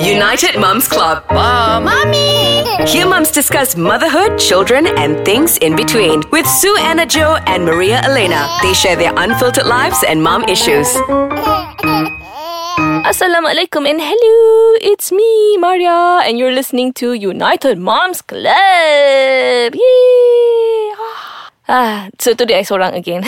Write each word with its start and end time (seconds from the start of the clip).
United 0.00 0.58
Mums 0.58 0.88
Club. 0.88 1.24
Mom. 1.30 1.84
Mommy! 1.84 2.64
Here 2.86 3.06
mums 3.06 3.30
discuss 3.30 3.76
motherhood, 3.76 4.38
children, 4.38 4.86
and 4.86 5.24
things 5.24 5.56
in 5.58 5.76
between. 5.76 6.22
With 6.30 6.46
Sue 6.46 6.76
Anna 6.78 7.06
Joe 7.06 7.38
and 7.46 7.64
Maria 7.64 8.00
Elena. 8.02 8.48
They 8.62 8.74
share 8.74 8.96
their 8.96 9.12
unfiltered 9.16 9.66
lives 9.66 10.04
and 10.06 10.22
mom 10.22 10.44
issues. 10.44 10.88
Assalamualaikum 13.06 13.88
and 13.88 14.00
hello. 14.02 14.74
It's 14.82 15.12
me, 15.12 15.56
Maria, 15.58 16.20
and 16.26 16.38
you're 16.38 16.52
listening 16.52 16.92
to 16.94 17.14
United 17.14 17.78
Moms 17.78 18.20
Club. 18.20 19.72
Yay! 19.74 20.92
Ah. 20.98 21.35
Ah, 21.68 22.06
so 22.22 22.30
today 22.34 22.62
I 22.62 22.64
seorang 22.64 22.94
again. 22.94 23.26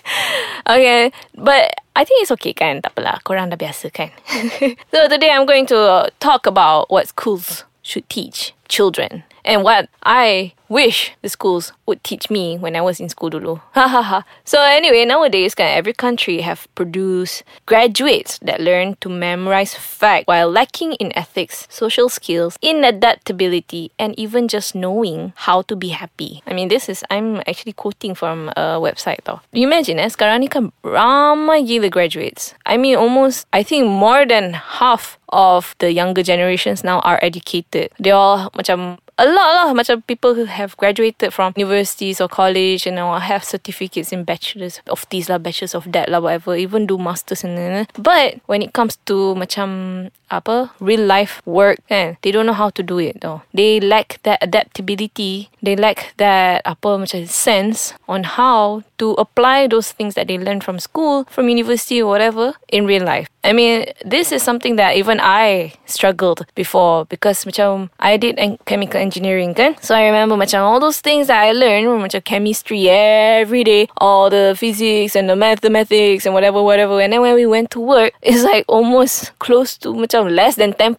okay, 0.68 1.08
but 1.32 1.72
I 1.96 2.04
think 2.04 2.20
it's 2.20 2.32
okay 2.36 2.52
kan? 2.52 2.84
Tak 2.84 2.92
apalah, 2.92 3.24
korang 3.24 3.48
dah 3.48 3.56
biasa 3.56 3.88
kan? 3.88 4.12
so 4.92 5.08
today 5.08 5.32
I'm 5.32 5.48
going 5.48 5.64
to 5.72 6.12
talk 6.20 6.44
about 6.44 6.92
what 6.92 7.08
schools 7.08 7.64
should 7.80 8.04
teach 8.12 8.52
children 8.74 9.22
and 9.44 9.62
what 9.62 9.88
I 10.02 10.52
wish 10.68 11.12
the 11.22 11.28
schools 11.28 11.72
would 11.86 12.02
teach 12.02 12.30
me 12.30 12.56
when 12.58 12.74
I 12.74 12.80
was 12.80 12.98
in 12.98 13.08
school 13.08 13.30
dulu. 13.30 13.60
So 14.44 14.62
anyway, 14.62 15.04
nowadays 15.04 15.54
kan 15.54 15.68
every 15.68 15.92
country 15.92 16.40
have 16.40 16.66
produced 16.74 17.44
graduates 17.66 18.40
that 18.42 18.60
learn 18.60 18.96
to 19.04 19.08
memorize 19.08 19.76
fact 19.76 20.26
while 20.26 20.50
lacking 20.50 20.94
in 20.96 21.12
ethics, 21.16 21.68
social 21.70 22.08
skills, 22.08 22.56
in 22.62 22.82
adaptability, 22.82 23.92
and 23.98 24.18
even 24.18 24.48
just 24.48 24.74
knowing 24.74 25.32
how 25.46 25.62
to 25.68 25.76
be 25.76 25.92
happy. 25.94 26.42
I 26.48 26.56
mean, 26.56 26.68
this 26.68 26.88
is 26.88 27.04
I'm 27.10 27.44
actually 27.46 27.76
quoting 27.76 28.16
from 28.16 28.48
a 28.56 28.80
website 28.80 29.22
tau. 29.28 29.44
You 29.52 29.68
imagine 29.68 30.00
eh, 30.00 30.08
sekarang 30.08 30.40
ni 30.40 30.48
kan 30.48 30.72
ramai 30.82 31.68
gila 31.68 31.92
graduates. 31.92 32.56
I 32.64 32.80
mean, 32.80 32.96
almost 32.96 33.46
I 33.52 33.62
think 33.62 33.86
more 33.86 34.24
than 34.24 34.56
half 34.56 35.20
of 35.34 35.74
the 35.82 35.90
younger 35.90 36.22
generations 36.22 36.84
now 36.84 37.00
are 37.00 37.18
educated. 37.20 37.90
They 37.98 38.14
all 38.14 38.50
macam 38.64 38.96
a 39.18 39.26
lot 39.26 39.48
lah 39.54 39.66
macam 39.70 40.02
people 40.06 40.34
who 40.34 40.44
have 40.44 40.74
graduated 40.76 41.30
from 41.30 41.54
universities 41.54 42.18
or 42.20 42.26
college 42.26 42.86
and 42.86 42.98
you 42.98 43.02
know, 43.02 43.14
have 43.14 43.44
certificates 43.46 44.10
in 44.10 44.26
bachelors 44.26 44.82
of 44.90 45.06
this 45.10 45.30
lah 45.30 45.38
bachelors 45.38 45.74
of 45.74 45.86
that 45.94 46.10
lah 46.10 46.18
whatever 46.18 46.58
even 46.58 46.86
do 46.86 46.98
masters 46.98 47.46
and 47.46 47.54
then 47.54 47.84
eh. 47.84 47.86
but 47.98 48.42
when 48.50 48.62
it 48.62 48.74
comes 48.74 48.98
to 49.06 49.34
macam 49.38 50.10
apa 50.34 50.74
real 50.82 51.06
life 51.06 51.38
work 51.46 51.78
kan 51.86 52.18
they 52.22 52.34
don't 52.34 52.48
know 52.48 52.56
how 52.56 52.70
to 52.70 52.82
do 52.82 52.98
it 52.98 53.20
though. 53.20 53.42
They 53.54 53.78
lack 53.78 54.18
that 54.26 54.42
adaptability. 54.42 55.50
They 55.62 55.76
lack 55.76 56.16
that 56.18 56.66
apa 56.66 56.98
macam 56.98 57.28
sense 57.30 57.94
on 58.10 58.24
how 58.24 58.82
to 58.98 59.14
apply 59.14 59.70
those 59.70 59.92
things 59.94 60.18
that 60.18 60.26
they 60.26 60.36
learn 60.36 60.60
from 60.60 60.82
school 60.82 61.24
from 61.30 61.48
university 61.48 62.02
or 62.02 62.10
whatever 62.10 62.58
in 62.68 62.86
real 62.88 63.04
life. 63.04 63.30
I 63.44 63.52
mean, 63.52 63.92
this 64.00 64.32
is 64.32 64.40
something 64.40 64.76
that 64.80 64.96
even 64.96 65.20
I 65.20 65.76
struggled 65.84 66.48
before 66.56 67.04
because 67.04 67.44
macam 67.44 67.92
I 68.00 68.16
did 68.16 68.40
chemical 68.64 69.00
engineering 69.04 69.52
kan. 69.52 69.76
So 69.84 69.92
I 69.92 70.08
remember 70.08 70.40
macam 70.40 70.64
all 70.64 70.80
those 70.80 71.04
things 71.04 71.28
that 71.28 71.44
I 71.44 71.52
learned 71.52 71.84
macam 72.00 72.24
chemistry 72.24 72.88
every 72.88 73.60
day, 73.60 73.92
all 74.00 74.32
the 74.32 74.56
physics 74.56 75.12
and 75.12 75.28
the 75.28 75.36
mathematics 75.36 76.24
and 76.24 76.32
whatever, 76.32 76.64
whatever. 76.64 76.96
And 77.04 77.12
then 77.12 77.20
when 77.20 77.36
we 77.36 77.44
went 77.44 77.68
to 77.76 77.80
work, 77.84 78.16
it's 78.24 78.40
like 78.40 78.64
almost 78.66 79.36
close 79.38 79.76
to 79.84 79.92
macam 79.92 80.32
less 80.32 80.56
than 80.56 80.72
10% 80.72 80.96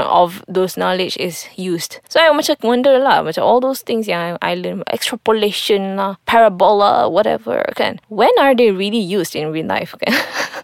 of 0.00 0.40
those 0.48 0.80
knowledge 0.80 1.20
is 1.20 1.44
used. 1.60 2.00
So 2.08 2.24
I 2.24 2.32
macam 2.32 2.56
wonder 2.64 2.96
lah, 2.96 3.20
macam 3.20 3.44
all 3.44 3.60
those 3.60 3.84
things 3.84 4.08
yang 4.08 4.40
I 4.40 4.56
learned, 4.56 4.88
extrapolation 4.88 6.00
lah, 6.00 6.16
parabola, 6.24 7.12
whatever 7.12 7.60
kan. 7.76 8.00
When 8.08 8.32
are 8.40 8.56
they 8.56 8.72
really 8.72 9.02
used 9.02 9.36
in 9.36 9.52
real 9.52 9.68
life 9.68 9.92
kan? 10.00 10.16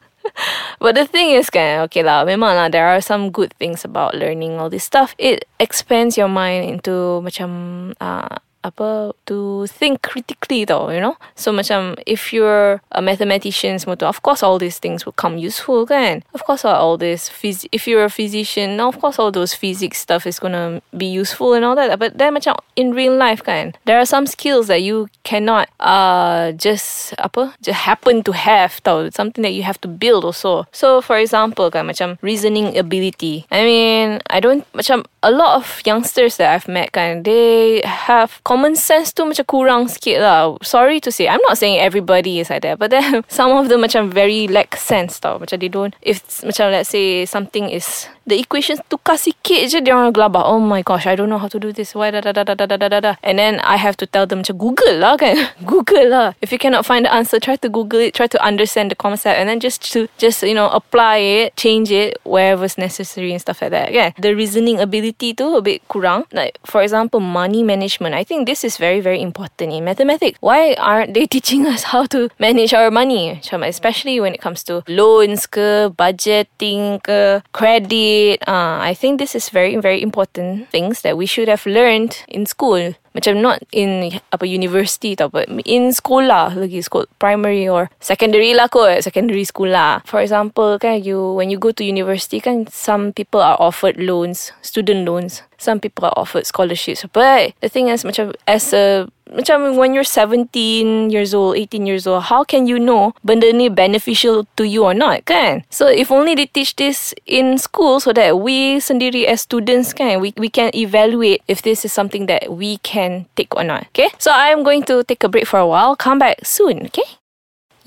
But 0.78 0.94
the 0.94 1.06
thing 1.06 1.34
is 1.34 1.50
kan, 1.50 1.82
okay 1.90 2.06
lah, 2.06 2.22
memang 2.22 2.54
lah 2.54 2.70
there 2.70 2.86
are 2.86 3.02
some 3.02 3.34
good 3.34 3.50
things 3.58 3.82
about 3.82 4.14
learning 4.14 4.62
all 4.62 4.70
this 4.70 4.86
stuff. 4.86 5.14
It 5.18 5.46
expands 5.58 6.14
your 6.14 6.30
mind 6.30 6.70
into 6.70 7.18
macam 7.22 7.50
uh, 7.98 8.38
apa 8.66 9.14
to 9.30 9.66
think 9.70 10.02
critically 10.02 10.66
though, 10.66 10.90
you 10.90 10.98
know. 10.98 11.14
So 11.38 11.52
much 11.54 11.68
macam 11.68 12.00
if 12.08 12.32
you're 12.32 12.80
a 12.92 13.02
mathematician 13.04 13.76
semua 13.78 14.00
tu, 14.00 14.08
of 14.08 14.24
course 14.24 14.42
all 14.42 14.56
these 14.56 14.80
things 14.80 15.04
will 15.04 15.12
come 15.12 15.36
useful 15.36 15.84
kan. 15.84 16.24
Of 16.32 16.48
course 16.48 16.64
all 16.64 16.96
this 16.96 17.28
phys- 17.28 17.68
if 17.72 17.84
you're 17.84 18.04
a 18.04 18.10
physician, 18.10 18.80
of 18.80 18.96
course 18.96 19.20
all 19.20 19.30
those 19.30 19.52
physics 19.52 20.00
stuff 20.00 20.24
is 20.24 20.40
gonna 20.40 20.80
be 20.96 21.04
useful 21.04 21.52
and 21.52 21.64
all 21.64 21.76
that. 21.76 22.00
But 22.00 22.16
then 22.16 22.34
macam 22.34 22.56
in 22.76 22.96
real 22.96 23.14
life 23.14 23.44
kan, 23.44 23.76
there 23.84 24.00
are 24.00 24.08
some 24.08 24.24
skills 24.24 24.72
that 24.72 24.80
you 24.80 25.12
cannot 25.28 25.68
uh 25.80 26.56
just 26.56 27.12
apa 27.20 27.52
just 27.60 27.84
happen 27.84 28.24
to 28.24 28.32
have 28.32 28.80
tau. 28.80 29.12
Something 29.12 29.44
that 29.44 29.52
you 29.52 29.62
have 29.62 29.76
to 29.84 29.88
build 29.88 30.24
also. 30.24 30.64
So 30.72 31.04
for 31.04 31.20
example 31.20 31.68
kan 31.68 31.84
macam 31.84 32.16
reasoning 32.24 32.72
ability. 32.80 33.44
I 33.52 33.60
mean, 33.64 34.24
I 34.32 34.40
don't 34.40 34.64
macam 34.72 35.04
a 35.20 35.30
lot 35.30 35.60
of 35.60 35.84
youngsters 35.84 36.40
that 36.40 36.48
I've 36.54 36.68
met 36.68 36.96
kan, 36.96 37.28
they 37.28 37.84
have 37.84 38.40
sense 38.74 39.12
tu 39.12 39.24
macam 39.24 39.44
kurang 39.44 39.82
sikit 39.88 40.22
lah. 40.22 40.56
Sorry 40.62 41.00
to 41.00 41.10
say. 41.10 41.28
I'm 41.28 41.42
not 41.48 41.58
saying 41.58 41.78
everybody 41.80 42.40
is 42.40 42.50
like 42.50 42.62
that. 42.62 42.78
But 42.78 42.90
then 42.90 43.24
some 43.28 43.52
of 43.52 43.68
them 43.68 43.82
macam 43.82 44.10
very 44.12 44.48
lack 44.48 44.76
sense 44.76 45.18
tau. 45.20 45.38
Macam 45.38 45.60
they 45.60 45.68
don't, 45.68 45.94
if 46.02 46.22
macam 46.42 46.70
let's 46.70 46.90
say 46.90 47.24
something 47.24 47.70
is, 47.70 48.08
the 48.28 48.36
equations 48.36 48.84
tukar 48.92 49.16
sikit 49.16 49.72
je 49.72 49.80
dia 49.80 49.96
orang 49.96 50.12
gelabah. 50.12 50.44
Oh 50.44 50.60
my 50.60 50.84
gosh, 50.84 51.08
I 51.08 51.16
don't 51.16 51.32
know 51.32 51.40
how 51.40 51.48
to 51.48 51.58
do 51.58 51.72
this. 51.72 51.96
Why 51.96 52.12
da 52.12 52.20
da 52.20 52.36
da 52.36 52.44
da 52.44 52.54
da 52.54 52.66
da 52.68 52.76
da 52.76 53.00
da. 53.00 53.12
And 53.24 53.40
then 53.40 53.58
I 53.64 53.80
have 53.80 53.96
to 53.98 54.06
tell 54.06 54.28
them 54.28 54.44
macam 54.44 54.60
Google 54.60 55.00
lah 55.00 55.16
kan. 55.16 55.48
Google 55.64 56.12
lah. 56.12 56.36
If 56.44 56.52
you 56.52 56.60
cannot 56.60 56.84
find 56.84 57.08
the 57.08 57.12
answer, 57.12 57.40
try 57.40 57.56
to 57.56 57.68
Google 57.72 58.04
it. 58.04 58.12
Try 58.12 58.28
to 58.28 58.38
understand 58.44 58.92
the 58.92 58.98
concept. 59.00 59.40
And 59.40 59.48
then 59.48 59.58
just 59.64 59.80
to, 59.96 60.06
just 60.20 60.44
you 60.44 60.54
know, 60.54 60.68
apply 60.68 61.16
it, 61.18 61.56
change 61.56 61.90
it 61.90 62.20
wherever's 62.28 62.76
necessary 62.76 63.32
and 63.32 63.40
stuff 63.40 63.64
like 63.64 63.72
that. 63.72 63.90
Kan? 63.90 64.12
The 64.20 64.36
reasoning 64.36 64.78
ability 64.78 65.32
tu 65.34 65.56
a 65.56 65.62
bit 65.64 65.80
kurang. 65.88 66.28
Like, 66.30 66.60
for 66.68 66.84
example, 66.84 67.20
money 67.20 67.64
management. 67.64 68.14
I 68.14 68.22
think 68.22 68.37
this 68.46 68.64
is 68.64 68.76
very, 68.76 69.00
very 69.00 69.20
important 69.20 69.72
in 69.72 69.84
mathematics. 69.84 70.38
Why 70.40 70.74
aren't 70.74 71.14
they 71.14 71.26
teaching 71.34 71.66
us 71.66 71.82
how 71.84 72.06
to 72.06 72.28
manage 72.38 72.74
our 72.74 72.90
money? 72.90 73.40
Especially 73.52 74.20
when 74.20 74.34
it 74.34 74.40
comes 74.40 74.62
to 74.64 74.82
loans 74.88 75.46
ke, 75.46 75.90
budgeting 75.96 77.02
ke, 77.02 77.42
credit. 77.52 78.42
Uh, 78.46 78.78
I 78.80 78.94
think 78.94 79.18
this 79.18 79.34
is 79.34 79.48
very, 79.48 79.76
very 79.76 80.02
important 80.02 80.70
things 80.70 81.02
that 81.02 81.16
we 81.16 81.26
should 81.26 81.48
have 81.48 81.66
learned 81.66 82.22
in 82.28 82.46
school. 82.46 82.94
Macam 83.16 83.40
not 83.40 83.62
in 83.72 84.20
apa 84.32 84.44
university 84.46 85.16
tau, 85.16 85.28
but 85.28 85.48
in 85.64 85.90
sekolah 85.90 86.54
lagi, 86.54 86.84
school, 86.84 87.06
primary 87.18 87.68
or 87.68 87.90
secondary 88.00 88.52
lah 88.54 88.68
kot, 88.68 89.02
secondary 89.02 89.44
school 89.44 89.72
lah. 89.72 90.00
For 90.04 90.20
example, 90.20 90.78
kan 90.78 91.02
you 91.02 91.34
when 91.34 91.48
you 91.48 91.58
go 91.58 91.72
to 91.72 91.82
university 91.82 92.40
kan, 92.40 92.68
some 92.68 93.12
people 93.12 93.40
are 93.40 93.56
offered 93.58 93.98
loans, 93.98 94.52
student 94.62 95.08
loans. 95.08 95.42
Some 95.58 95.82
people 95.82 96.06
are 96.06 96.14
offered 96.14 96.46
scholarships. 96.46 97.02
But 97.10 97.58
the 97.58 97.66
thing 97.66 97.90
is, 97.90 98.06
macam 98.06 98.30
as 98.46 98.70
a 98.70 99.10
macam 99.32 99.76
when 99.76 99.94
you're 99.94 100.06
17 100.06 101.10
years 101.10 101.34
old, 101.34 101.56
18 101.56 101.86
years 101.86 102.06
old, 102.06 102.24
how 102.24 102.44
can 102.44 102.66
you 102.66 102.78
know 102.78 103.12
benda 103.24 103.52
ni 103.52 103.68
beneficial 103.68 104.46
to 104.56 104.64
you 104.64 104.84
or 104.84 104.94
not, 104.94 105.24
kan? 105.24 105.64
So 105.70 105.88
if 105.88 106.10
only 106.10 106.34
they 106.34 106.46
teach 106.46 106.76
this 106.76 107.14
in 107.26 107.58
school 107.58 108.00
so 108.00 108.12
that 108.12 108.40
we 108.40 108.78
sendiri 108.78 109.26
as 109.26 109.42
students 109.42 109.92
kan, 109.92 110.20
we, 110.20 110.32
we 110.36 110.48
can 110.48 110.74
evaluate 110.74 111.42
if 111.48 111.62
this 111.62 111.84
is 111.84 111.92
something 111.92 112.26
that 112.26 112.52
we 112.52 112.78
can 112.80 113.26
take 113.36 113.54
or 113.56 113.64
not, 113.64 113.86
okay? 113.92 114.08
So 114.18 114.32
I'm 114.32 114.62
going 114.62 114.82
to 114.88 115.04
take 115.04 115.22
a 115.24 115.28
break 115.28 115.46
for 115.46 115.58
a 115.58 115.66
while, 115.66 115.96
come 115.96 116.18
back 116.18 116.44
soon, 116.44 116.86
okay? 116.86 117.18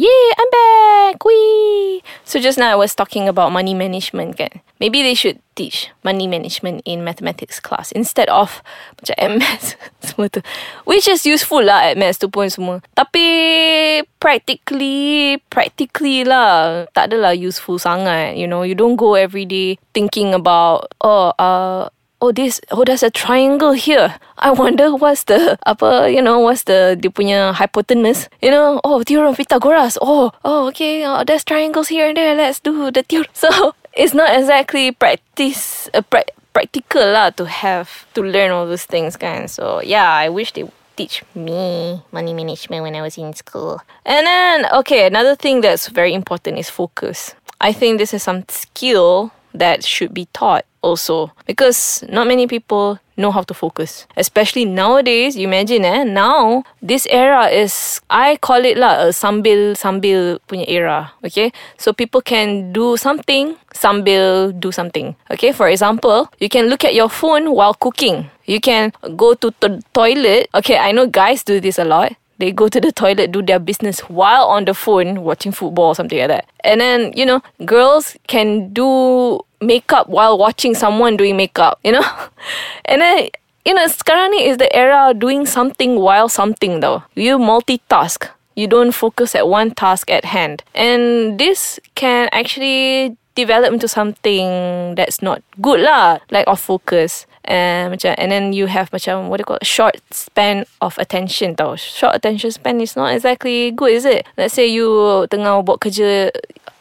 Yay, 0.02 0.34
I'm 0.34 0.50
back! 0.50 1.24
Wee! 1.24 2.02
So 2.26 2.42
just 2.42 2.58
now 2.58 2.74
I 2.74 2.76
was 2.76 2.98
talking 2.98 3.30
about 3.30 3.54
money 3.54 3.78
management 3.78 4.34
kan. 4.34 4.50
Maybe 4.82 5.06
they 5.06 5.14
should 5.14 5.38
teach 5.54 5.94
money 6.02 6.26
management 6.26 6.82
in 6.90 7.06
mathematics 7.06 7.62
class 7.62 7.94
instead 7.94 8.26
of 8.34 8.66
macam 8.98 9.14
MS 9.38 9.78
semua 10.02 10.26
tu. 10.34 10.42
Which 10.90 11.06
is 11.06 11.22
useful 11.22 11.62
lah 11.62 11.86
at 11.86 12.02
maths 12.02 12.18
tu 12.18 12.34
pun 12.34 12.50
semua. 12.50 12.82
Tapi 12.98 14.02
practically, 14.18 15.38
practically 15.54 16.26
lah 16.26 16.90
tak 16.98 17.14
adalah 17.14 17.38
useful 17.38 17.78
sangat. 17.78 18.42
You 18.42 18.50
know, 18.50 18.66
you 18.66 18.74
don't 18.74 18.98
go 18.98 19.14
every 19.14 19.46
day 19.46 19.78
thinking 19.94 20.34
about 20.34 20.98
oh 21.06 21.30
uh 21.38 21.94
oh 22.22 22.32
this 22.32 22.62
oh 22.72 22.86
there's 22.86 23.04
a 23.04 23.10
triangle 23.10 23.74
here. 23.74 24.16
I 24.38 24.52
wonder 24.52 24.96
what's 24.96 25.26
the 25.26 25.58
apa 25.66 26.14
you 26.14 26.22
know 26.22 26.40
what's 26.40 26.64
the 26.64 26.96
dia 26.96 27.10
punya 27.10 27.54
hypotenuse. 27.54 28.30
You 28.42 28.52
know 28.52 28.80
oh 28.86 29.04
theorem 29.04 29.34
of 29.34 29.38
Pythagoras. 29.38 29.98
Oh 30.02 30.32
oh 30.46 30.68
okay 30.70 31.04
oh, 31.04 31.26
there's 31.26 31.44
triangles 31.44 31.90
here 31.90 32.08
and 32.08 32.18
there. 32.18 32.36
Let's 32.38 32.62
do 32.62 32.92
the 32.94 33.04
theorem. 33.04 33.28
So 33.34 33.74
it's 33.94 34.14
not 34.14 34.30
exactly 34.38 34.94
practice 34.94 35.90
uh, 35.94 36.06
pra- 36.06 36.30
practical 36.54 37.02
lah 37.02 37.34
to 37.42 37.50
have 37.50 38.06
to 38.14 38.22
learn 38.22 38.54
all 38.54 38.70
those 38.70 38.86
things 38.86 39.18
kan. 39.18 39.50
So 39.50 39.82
yeah, 39.82 40.14
I 40.14 40.30
wish 40.30 40.54
they 40.54 40.70
teach 40.96 41.26
me 41.34 42.04
money 42.14 42.34
management 42.38 42.86
when 42.86 42.94
I 42.94 43.02
was 43.02 43.18
in 43.18 43.34
school. 43.34 43.82
And 44.06 44.28
then 44.28 44.70
okay, 44.86 45.10
another 45.10 45.36
thing 45.36 45.66
that's 45.66 45.90
very 45.90 46.14
important 46.14 46.62
is 46.62 46.70
focus. 46.70 47.34
I 47.62 47.74
think 47.74 47.98
this 47.98 48.14
is 48.14 48.22
some 48.22 48.46
skill 48.50 49.34
that 49.54 49.84
should 49.84 50.14
be 50.14 50.26
taught 50.34 50.66
also 50.82 51.32
because 51.46 52.04
not 52.10 52.28
many 52.28 52.48
people 52.48 53.00
know 53.18 53.32
how 53.32 53.44
to 53.44 53.54
focus. 53.54 54.08
Especially 54.18 54.66
nowadays, 54.66 55.38
you 55.38 55.48
imagine 55.48 55.86
eh, 55.86 56.04
now 56.04 56.64
this 56.82 57.08
era 57.10 57.48
is 57.48 58.02
I 58.10 58.38
call 58.38 58.66
it 58.66 58.78
lah 58.78 59.08
a 59.08 59.14
sambil 59.14 59.78
sambil 59.78 60.42
punya 60.50 60.66
era. 60.68 61.14
Okay, 61.24 61.54
so 61.78 61.94
people 61.94 62.22
can 62.22 62.74
do 62.74 62.98
something 62.98 63.56
sambil 63.72 64.52
do 64.52 64.72
something. 64.72 65.16
Okay, 65.30 65.54
for 65.54 65.70
example, 65.70 66.28
you 66.42 66.50
can 66.50 66.68
look 66.68 66.84
at 66.84 66.98
your 66.98 67.10
phone 67.10 67.54
while 67.54 67.78
cooking. 67.78 68.30
You 68.46 68.60
can 68.60 68.92
go 69.16 69.34
to 69.38 69.54
the 69.62 69.80
toilet. 69.94 70.50
Okay, 70.58 70.78
I 70.78 70.92
know 70.92 71.08
guys 71.08 71.44
do 71.46 71.62
this 71.62 71.80
a 71.80 71.86
lot. 71.86 72.18
They 72.42 72.52
go 72.52 72.68
to 72.68 72.82
the 72.82 72.92
toilet, 72.92 73.32
do 73.32 73.44
their 73.44 73.60
business 73.60 74.00
while 74.10 74.46
on 74.46 74.66
the 74.66 74.74
phone 74.74 75.22
watching 75.22 75.52
football 75.52 75.94
or 75.94 75.96
something 75.96 76.18
like 76.18 76.30
that. 76.30 76.50
And 76.64 76.82
then, 76.82 77.14
you 77.14 77.24
know, 77.24 77.44
girls 77.66 78.18
can 78.26 78.74
do 78.74 79.42
makeup 79.62 80.10
while 80.10 80.40
watching 80.40 80.74
someone 80.74 81.18
doing 81.18 81.38
makeup, 81.38 81.78
you 81.84 81.92
know? 81.92 82.02
And 82.86 83.00
then, 83.00 83.30
you 83.64 83.78
know, 83.78 83.86
sekarang 83.86 84.34
ni 84.34 84.50
is 84.50 84.58
the 84.58 84.74
era 84.76 85.14
of 85.14 85.22
doing 85.22 85.46
something 85.46 86.02
while 86.02 86.28
something 86.28 86.82
though. 86.82 87.04
You 87.14 87.38
multitask. 87.38 88.26
You 88.58 88.66
don't 88.66 88.92
focus 88.92 89.38
at 89.38 89.48
one 89.48 89.78
task 89.78 90.10
at 90.10 90.26
hand. 90.26 90.66
And 90.74 91.38
this 91.38 91.80
can 91.94 92.28
actually 92.34 93.16
develop 93.36 93.72
into 93.72 93.88
something 93.88 94.96
that's 94.96 95.22
not 95.22 95.46
good 95.62 95.80
lah, 95.80 96.20
like 96.34 96.48
off 96.50 96.62
focus. 96.62 97.30
And, 97.46 97.94
macam, 97.94 98.14
and 98.18 98.32
then 98.32 98.54
you 98.54 98.68
have 98.68 98.92
macam 98.92 99.30
what 99.30 99.38
do 99.38 99.42
you 99.42 99.50
call 99.50 99.58
it? 99.58 99.66
short 99.66 99.98
span 100.12 100.66
of 100.82 100.98
attention 100.98 101.56
tau. 101.56 101.76
Short 101.76 102.16
attention 102.16 102.52
span 102.52 102.82
is 102.82 102.96
not 102.96 103.14
exactly 103.14 103.72
good, 103.72 103.92
is 103.92 104.06
it? 104.06 104.26
Let's 104.38 104.54
say 104.54 104.68
you 104.68 105.26
tengah 105.32 105.66
buat 105.66 105.82
kerja 105.82 106.30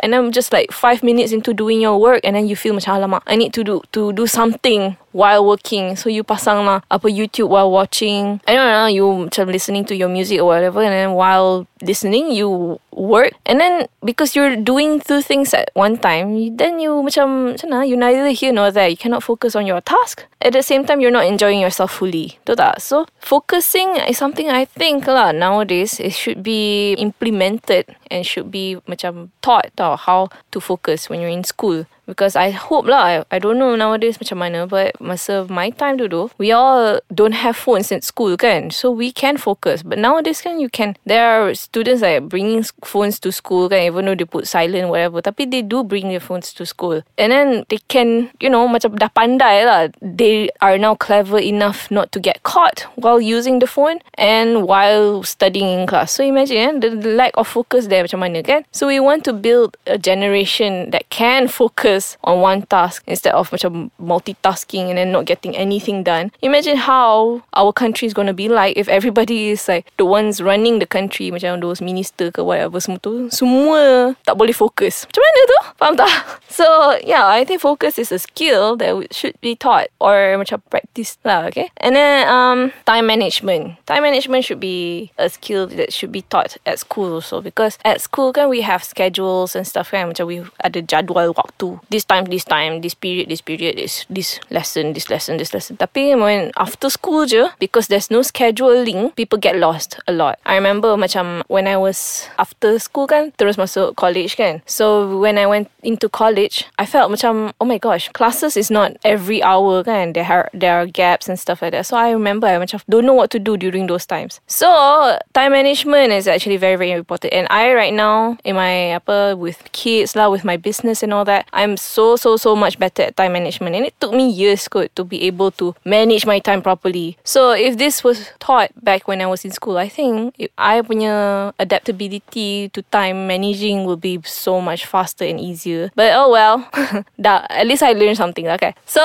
and 0.03 0.13
then 0.13 0.33
just 0.33 0.53
like 0.53 0.73
five 0.73 1.03
minutes 1.03 1.33
into 1.33 1.53
doing 1.53 1.81
your 1.81 2.01
work 2.01 2.21
and 2.25 2.37
then 2.37 2.49
you 2.49 2.57
feel 2.57 2.75
macam 2.75 3.01
alamak 3.01 3.23
I 3.29 3.37
need 3.37 3.53
to 3.57 3.65
do 3.65 3.81
to 3.93 4.13
do 4.13 4.27
something 4.27 4.97
while 5.13 5.45
working. 5.45 5.97
So 5.97 6.09
you 6.09 6.23
pasang 6.23 6.67
lah 6.67 6.81
apa 6.91 7.11
YouTube 7.11 7.51
while 7.51 7.71
watching. 7.71 8.41
I 8.47 8.55
don't 8.55 8.71
know 8.71 8.87
you 8.87 9.07
macam 9.29 9.51
listening 9.51 9.85
to 9.91 9.95
your 9.95 10.09
music 10.09 10.41
or 10.41 10.51
whatever 10.55 10.83
and 10.83 10.95
then 10.95 11.13
while 11.15 11.67
listening 11.83 12.31
you 12.33 12.79
work. 12.93 13.33
And 13.47 13.61
then 13.61 13.89
because 14.05 14.35
you're 14.35 14.57
doing 14.57 15.01
two 15.01 15.23
things 15.23 15.55
at 15.55 15.71
one 15.75 15.99
time 15.99 16.35
then 16.57 16.79
you 16.79 17.03
macam 17.03 17.57
macam 17.57 17.69
you 17.87 17.97
neither 17.97 18.31
here 18.31 18.53
nor 18.53 18.71
there. 18.71 18.89
You 18.89 18.99
cannot 18.99 19.23
focus 19.23 19.55
on 19.55 19.67
your 19.67 19.81
task. 19.81 20.25
At 20.41 20.55
the 20.55 20.63
same 20.63 20.87
time 20.87 21.01
you're 21.01 21.15
not 21.15 21.27
enjoying 21.27 21.61
yourself 21.61 21.93
fully. 21.93 22.39
Tak? 22.47 22.83
So 22.83 23.07
focusing 23.19 23.97
is 24.11 24.19
something 24.19 24.51
I 24.51 24.65
think 24.67 25.07
lah 25.07 25.31
nowadays 25.31 25.99
it 25.99 26.15
should 26.15 26.43
be 26.43 26.95
implemented 26.99 27.87
and 28.11 28.27
should 28.27 28.51
be 28.51 28.79
macam 28.91 29.31
taught 29.43 29.71
tau 29.79 29.95
how 29.95 30.29
to 30.51 30.59
focus 30.59 31.09
when 31.09 31.21
you're 31.21 31.33
in 31.33 31.47
school 31.47 31.87
because 32.11 32.35
I 32.35 32.51
hope 32.51 32.91
lah 32.91 33.03
I, 33.07 33.15
I 33.31 33.39
don't 33.39 33.63
know 33.63 33.79
nowadays 33.79 34.19
macam 34.19 34.43
mana 34.43 34.67
but 34.67 34.99
masa 34.99 35.47
my 35.47 35.71
time 35.71 36.03
dulu 36.03 36.35
we 36.43 36.51
all 36.51 36.99
don't 37.15 37.39
have 37.39 37.55
phones 37.55 37.95
in 37.95 38.03
school 38.03 38.35
kan? 38.35 38.75
So 38.75 38.91
we 38.91 39.15
can 39.15 39.39
focus. 39.39 39.87
But 39.87 40.03
nowadays 40.03 40.43
kan 40.43 40.59
you 40.59 40.67
can 40.67 40.99
there 41.07 41.23
are 41.23 41.55
students 41.55 42.03
like 42.03 42.27
bringing 42.27 42.67
phones 42.83 43.23
to 43.23 43.31
school 43.31 43.71
kan? 43.71 43.87
Even 43.87 44.11
though 44.11 44.19
they 44.19 44.27
put 44.27 44.51
silent 44.51 44.91
whatever. 44.91 45.23
Tapi 45.23 45.47
they 45.47 45.63
do 45.63 45.87
bring 45.87 46.11
their 46.11 46.21
phones 46.21 46.51
to 46.59 46.67
school. 46.67 47.07
And 47.15 47.31
then 47.31 47.49
they 47.71 47.79
can 47.87 48.35
you 48.43 48.51
know 48.51 48.67
macam 48.67 48.99
dah 48.99 49.13
pandai 49.15 49.63
lah. 49.63 49.95
They 50.03 50.51
are 50.59 50.75
now 50.75 50.99
clever 50.99 51.39
enough 51.39 51.87
not 51.95 52.11
to 52.13 52.19
get 52.19 52.43
caught 52.43 52.91
while 52.99 53.23
using 53.23 53.63
the 53.63 53.71
phone 53.71 54.03
and 54.19 54.67
while 54.67 55.23
studying 55.23 55.69
in 55.69 55.87
class. 55.87 56.11
So 56.11 56.25
imagine 56.25 56.81
eh, 56.81 56.89
the, 56.89 56.91
lack 57.15 57.37
of 57.37 57.47
focus 57.47 57.87
there 57.87 58.03
macam 58.03 58.25
mana 58.25 58.41
kan? 58.43 58.65
So 58.73 58.89
we 58.89 58.99
want 58.99 59.23
to 59.29 59.33
build 59.37 59.77
a 59.87 60.01
generation 60.01 60.91
that 60.91 61.07
can 61.13 61.47
focus 61.47 62.00
on 62.25 62.41
one 62.41 62.63
task 62.69 63.03
instead 63.07 63.35
of 63.35 63.51
macam 63.51 63.91
multitasking 64.01 64.91
and 64.91 64.97
then 64.99 65.13
not 65.13 65.25
getting 65.25 65.57
anything 65.57 66.03
done. 66.03 66.31
Imagine 66.43 66.77
how 66.77 67.43
our 67.55 67.73
country 67.73 68.07
is 68.07 68.15
going 68.15 68.29
to 68.29 68.37
be 68.37 68.49
like 68.49 68.77
if 68.77 68.89
everybody 68.89 69.51
is 69.51 69.67
like 69.69 69.87
the 69.97 70.07
ones 70.07 70.41
running 70.43 70.79
the 70.79 70.89
country 70.89 71.31
macam 71.31 71.61
those 71.61 71.81
minister 71.81 72.31
ke 72.31 72.41
whatever 72.43 72.81
semua 72.81 73.01
tu 73.01 73.29
semua 73.33 74.15
tak 74.25 74.37
boleh 74.37 74.55
fokus. 74.55 75.07
Macam 75.09 75.23
mana 75.23 75.41
tu? 75.43 75.59
Faham 75.77 75.95
tak? 75.97 76.15
So 76.51 76.67
yeah, 77.07 77.31
I 77.31 77.47
think 77.47 77.63
focus 77.63 77.97
is 77.97 78.11
a 78.11 78.19
skill 78.19 78.77
that 78.83 78.93
should 79.15 79.39
be 79.41 79.55
taught 79.55 79.87
or 80.03 80.35
macam 80.35 80.61
practice 80.67 81.17
lah, 81.23 81.47
okay? 81.47 81.71
And 81.79 81.95
then 81.95 82.27
um, 82.27 82.75
time 82.85 83.07
management. 83.07 83.79
Time 83.87 84.03
management 84.03 84.45
should 84.45 84.59
be 84.59 85.15
a 85.17 85.31
skill 85.31 85.71
that 85.79 85.95
should 85.95 86.11
be 86.11 86.27
taught 86.27 86.59
at 86.67 86.83
school 86.83 87.15
also 87.15 87.41
because 87.41 87.79
at 87.85 88.03
school 88.03 88.35
kan 88.35 88.51
we 88.51 88.61
have 88.61 88.83
schedules 88.83 89.55
and 89.55 89.65
stuff 89.67 89.95
kan 89.95 90.11
macam 90.11 90.27
we 90.27 90.43
ada 90.65 90.83
jadual 90.83 91.33
waktu 91.33 91.79
this 91.91 92.05
time, 92.05 92.25
this 92.27 92.45
time, 92.45 92.81
this 92.81 92.95
period, 92.95 93.29
this 93.29 93.43
period, 93.43 93.79
is 93.79 94.07
this 94.09 94.39
lesson, 94.51 94.95
this 94.95 95.11
lesson, 95.11 95.37
this 95.37 95.53
lesson. 95.53 95.77
Tapi 95.77 96.15
when 96.15 96.55
after 96.57 96.89
school 96.89 97.27
je, 97.27 97.51
because 97.59 97.89
there's 97.89 98.11
no 98.11 98.21
scheduling, 98.21 99.15
people 99.17 99.37
get 99.37 99.59
lost 99.59 99.99
a 100.07 100.13
lot. 100.13 100.39
I 100.47 100.55
remember 100.55 100.95
macam 100.97 101.43
when 101.49 101.67
I 101.67 101.77
was 101.77 102.31
after 102.39 102.79
school 102.79 103.11
kan, 103.11 103.35
terus 103.37 103.59
masuk 103.59 103.97
college 103.97 104.39
kan. 104.39 104.63
So 104.67 105.19
when 105.19 105.37
I 105.37 105.47
went 105.51 105.69
into 105.83 106.09
college, 106.09 106.65
I 106.79 106.87
felt 106.87 107.11
macam, 107.11 107.53
oh 107.61 107.67
my 107.67 107.79
gosh, 107.79 108.09
classes 108.15 108.57
is 108.57 108.71
not 108.71 108.95
every 109.03 109.43
hour 109.43 109.83
kan. 109.83 110.15
There 110.15 110.25
are, 110.25 110.49
there 110.55 110.79
are 110.79 110.87
gaps 110.87 111.29
and 111.29 111.39
stuff 111.39 111.63
like 111.63 111.73
that. 111.73 111.87
So 111.87 111.99
I 111.99 112.15
remember 112.15 112.47
I 112.47 112.63
macam 112.63 112.81
don't 112.89 113.05
know 113.05 113.19
what 113.19 113.35
to 113.35 113.39
do 113.43 113.57
during 113.57 113.91
those 113.91 114.07
times. 114.07 114.39
So 114.47 115.19
time 115.35 115.53
management 115.53 116.13
is 116.13 116.29
actually 116.29 116.57
very, 116.57 116.77
very 116.77 116.95
important. 116.95 117.35
And 117.35 117.51
I 117.51 117.75
right 117.75 117.93
now, 117.93 118.39
in 118.45 118.55
my, 118.55 118.95
apa, 118.95 119.35
with 119.35 119.59
kids 119.73 120.15
lah, 120.15 120.31
with 120.31 120.45
my 120.45 120.57
business 120.57 121.03
and 121.03 121.13
all 121.13 121.25
that, 121.27 121.51
I'm 121.53 121.80
so 121.81 122.17
so 122.17 122.37
so 122.37 122.55
much 122.55 122.79
better 122.79 123.03
at 123.03 123.17
time 123.17 123.33
management. 123.33 123.77
And 123.77 123.87
it 123.87 123.99
took 124.01 124.13
me 124.13 124.29
years 124.29 124.69
good 124.69 124.95
to 124.97 125.05
be 125.05 125.23
able 125.25 125.51
to 125.53 125.75
manage 125.85 126.27
my 126.27 126.39
time 126.39 126.63
properly. 126.63 127.19
So 127.25 127.53
if 127.53 127.79
this 127.79 128.05
was 128.05 128.31
taught 128.39 128.73
back 128.83 129.09
when 129.09 129.21
I 129.21 129.27
was 129.27 129.45
in 129.45 129.51
school 129.51 129.79
I 129.79 129.89
think 129.89 130.37
I 130.59 130.83
punya 130.83 131.53
adaptability 131.59 132.71
to 132.71 132.83
time 132.91 133.27
managing 133.27 133.85
will 133.85 133.97
be 133.97 134.21
so 134.25 134.61
much 134.61 134.87
faster 134.87 135.25
and 135.25 135.41
easier. 135.41 135.91
But 135.95 136.13
oh 136.15 136.31
well. 136.31 136.69
That, 137.21 137.51
at 137.51 137.67
least 137.67 137.83
I 137.83 137.93
learned 137.93 138.17
something 138.17 138.49
okay. 138.49 138.75
So 138.87 139.01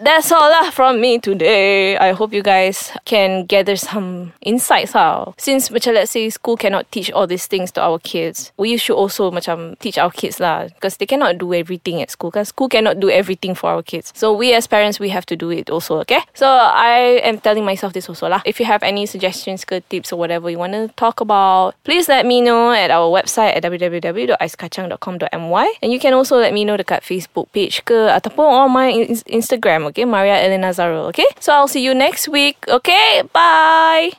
that's 0.00 0.30
all 0.30 0.50
lah 0.50 0.70
from 0.70 1.00
me 1.00 1.18
today. 1.18 1.96
I 1.98 2.12
hope 2.12 2.32
you 2.32 2.42
guys 2.42 2.92
can 3.04 3.44
gather 3.46 3.76
some 3.76 4.32
insights 4.40 4.92
how 4.92 5.34
since 5.36 5.68
macam 5.68 5.94
let's 5.94 6.12
say 6.12 6.30
school 6.30 6.56
cannot 6.56 6.90
teach 6.92 7.10
all 7.10 7.26
these 7.26 7.46
things 7.46 7.72
to 7.72 7.82
our 7.82 7.98
kids 7.98 8.52
we 8.56 8.76
should 8.76 8.96
also 8.96 9.30
macam 9.30 9.78
teach 9.78 9.98
our 9.98 10.10
kids 10.10 10.40
lah. 10.40 10.68
Because 10.68 10.96
they 10.96 11.06
cannot 11.06 11.38
do 11.38 11.52
everything 11.52 12.00
at 12.00 12.10
school 12.16 12.32
because 12.32 12.48
school 12.48 12.72
cannot 12.72 12.96
do 12.96 13.12
everything 13.12 13.52
for 13.54 13.68
our 13.70 13.84
kids. 13.84 14.16
So 14.16 14.32
we 14.32 14.56
as 14.56 14.64
parents, 14.66 14.96
we 14.96 15.12
have 15.12 15.28
to 15.28 15.36
do 15.36 15.52
it 15.52 15.68
also, 15.68 16.00
okay? 16.08 16.24
So 16.32 16.48
I 16.48 17.20
am 17.20 17.36
telling 17.38 17.68
myself 17.68 17.92
this 17.92 18.08
also 18.08 18.32
lah. 18.32 18.40
If 18.48 18.56
you 18.58 18.64
have 18.66 18.82
any 18.82 19.04
suggestions, 19.04 19.68
good 19.68 19.84
tips 19.92 20.08
or 20.12 20.16
whatever 20.16 20.48
you 20.48 20.56
want 20.56 20.72
to 20.72 20.88
talk 20.96 21.20
about, 21.20 21.76
please 21.84 22.08
let 22.08 22.24
me 22.24 22.40
know 22.40 22.72
at 22.72 22.88
our 22.90 23.12
website 23.12 23.52
at 23.56 23.62
www.aiskacang.com.my 23.62 25.74
and 25.82 25.92
you 25.92 26.00
can 26.00 26.14
also 26.14 26.38
let 26.40 26.54
me 26.56 26.64
know 26.64 26.80
dekat 26.80 27.04
Facebook 27.04 27.52
page 27.52 27.84
ke 27.84 28.08
ataupun 28.08 28.46
on 28.46 28.70
my 28.72 28.88
Instagram, 29.28 29.84
okay? 29.92 30.08
Maria 30.08 30.40
Elena 30.40 30.72
Zarul, 30.72 31.12
okay? 31.12 31.28
So 31.38 31.52
I'll 31.52 31.68
see 31.68 31.82
you 31.82 31.94
next 31.94 32.28
week, 32.28 32.56
okay? 32.70 33.22
Bye! 33.34 34.12